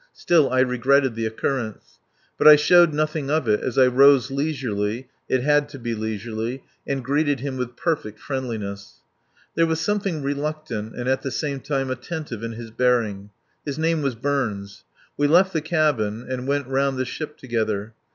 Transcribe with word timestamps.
Still, 0.13 0.49
I 0.49 0.61
regretted 0.61 1.13
the 1.13 1.27
occurrence. 1.27 1.99
But 2.35 2.47
I 2.47 2.55
showed 2.55 2.91
nothing 2.91 3.29
of 3.29 3.47
it 3.47 3.59
as 3.59 3.77
I 3.77 3.85
rose 3.85 4.31
leisurely 4.31 5.09
(it 5.29 5.43
had 5.43 5.69
to 5.69 5.77
be 5.77 5.93
leisurely) 5.93 6.63
and 6.87 7.05
greeted 7.05 7.41
him 7.41 7.55
with 7.55 7.75
perfect 7.75 8.19
friendliness. 8.19 8.95
There 9.53 9.67
was 9.67 9.79
something 9.79 10.23
reluctant 10.23 10.95
and 10.95 11.07
at 11.07 11.21
the 11.21 11.29
same 11.29 11.59
time 11.59 11.91
attentive 11.91 12.41
in 12.41 12.53
his 12.53 12.71
bearing. 12.71 13.29
His 13.63 13.77
name 13.77 14.01
was 14.01 14.15
Burns. 14.15 14.85
We 15.17 15.27
left 15.27 15.53
the 15.53 15.61
cabin 15.61 16.25
and 16.27 16.47
went 16.47 16.65
round 16.65 16.97
the 16.97 17.05
ship 17.05 17.37
together. 17.37 17.93